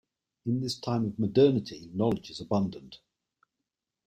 In 0.47 0.61
this 0.61 0.79
time 0.79 1.05
of 1.05 1.19
modernity, 1.19 1.91
knowledge 1.93 2.31
is 2.31 2.41
abundant. 2.41 2.97